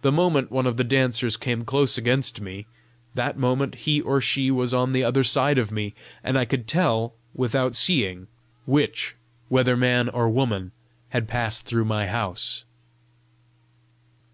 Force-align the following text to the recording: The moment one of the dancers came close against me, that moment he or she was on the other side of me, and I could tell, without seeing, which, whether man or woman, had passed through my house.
The 0.00 0.10
moment 0.10 0.50
one 0.50 0.66
of 0.66 0.78
the 0.78 0.82
dancers 0.82 1.36
came 1.36 1.66
close 1.66 1.98
against 1.98 2.40
me, 2.40 2.64
that 3.14 3.36
moment 3.36 3.74
he 3.84 4.00
or 4.00 4.18
she 4.18 4.50
was 4.50 4.72
on 4.72 4.92
the 4.92 5.04
other 5.04 5.22
side 5.22 5.58
of 5.58 5.70
me, 5.70 5.92
and 6.24 6.38
I 6.38 6.46
could 6.46 6.66
tell, 6.66 7.12
without 7.34 7.74
seeing, 7.76 8.28
which, 8.64 9.14
whether 9.50 9.76
man 9.76 10.08
or 10.08 10.30
woman, 10.30 10.72
had 11.10 11.28
passed 11.28 11.66
through 11.66 11.84
my 11.84 12.06
house. 12.06 12.64